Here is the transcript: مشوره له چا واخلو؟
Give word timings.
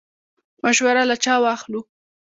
مشوره 0.63 1.03
له 1.09 1.15
چا 1.23 1.33
واخلو؟ 1.43 1.81